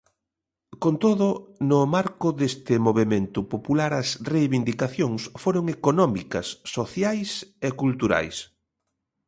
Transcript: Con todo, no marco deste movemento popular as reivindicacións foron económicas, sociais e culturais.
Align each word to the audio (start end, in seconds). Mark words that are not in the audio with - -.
Con 0.83 0.93
todo, 1.03 1.27
no 1.69 1.79
marco 1.95 2.27
deste 2.39 2.73
movemento 2.87 3.39
popular 3.53 3.91
as 4.01 4.09
reivindicacións 4.33 5.21
foron 5.43 5.65
económicas, 5.77 6.47
sociais 6.75 7.29
e 7.67 7.69
culturais. 7.81 8.37